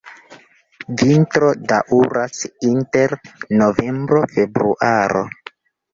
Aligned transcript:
Vintro 1.01 1.51
daŭras 1.73 2.41
inter 2.71 3.15
novembro-februaro. 3.63 5.27